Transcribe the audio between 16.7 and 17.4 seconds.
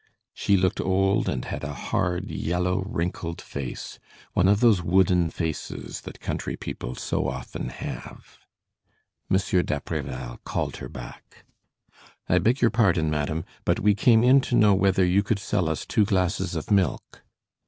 milk."